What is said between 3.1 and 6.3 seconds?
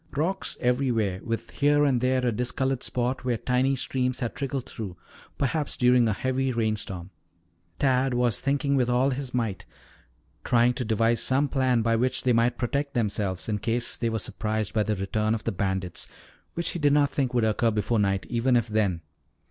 where tiny streams had trickled through, perhaps during a